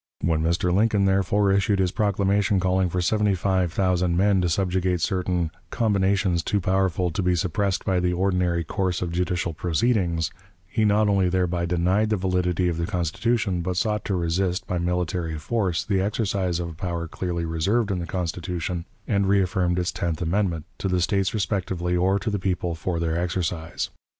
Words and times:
When 0.21 0.41
Mr. 0.41 0.73
Lincoln, 0.73 1.05
therefore, 1.05 1.51
issued 1.51 1.77
his 1.77 1.91
proclamation 1.91 2.59
calling 2.59 2.89
for 2.89 3.01
seventy 3.03 3.35
five 3.35 3.71
thousand 3.71 4.17
men 4.17 4.41
to 4.41 4.49
subjugate 4.49 4.99
certain 4.99 5.51
"combinations 5.69 6.41
too 6.41 6.59
powerful 6.59 7.11
to 7.11 7.21
be 7.21 7.35
suppressed 7.35 7.85
by 7.85 7.99
the 7.99 8.11
ordinary 8.11 8.63
course 8.63 9.03
of 9.03 9.11
judicial 9.11 9.53
proceedings," 9.53 10.31
he 10.65 10.85
not 10.85 11.07
only 11.07 11.29
thereby 11.29 11.67
denied 11.67 12.09
the 12.09 12.17
validity 12.17 12.67
of 12.67 12.77
the 12.77 12.87
Constitution, 12.87 13.61
but 13.61 13.77
sought 13.77 14.03
to 14.05 14.15
resist, 14.15 14.65
by 14.65 14.79
military 14.79 15.37
force, 15.37 15.83
the 15.85 16.01
exercise 16.01 16.59
of 16.59 16.69
a 16.69 16.73
power 16.73 17.07
clearly 17.07 17.45
reserved 17.45 17.91
in 17.91 17.99
the 17.99 18.07
Constitution, 18.07 18.85
and 19.07 19.27
reaffirmed 19.27 19.77
in 19.77 19.81
its 19.81 19.91
tenth 19.91 20.19
amendment, 20.19 20.65
to 20.79 20.87
the 20.87 20.99
States 20.99 21.31
respectively 21.31 21.95
or 21.95 22.17
to 22.17 22.31
the 22.31 22.39
people 22.39 22.73
for 22.73 22.99
their 22.99 23.19
exercise. 23.19 23.91